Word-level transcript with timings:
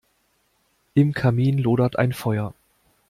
Im 0.95 1.13
Kamin 1.13 1.59
lodert 1.59 1.95
ein 1.99 2.11
Feuer. 2.11 2.55